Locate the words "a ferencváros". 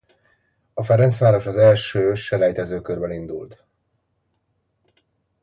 0.73-1.45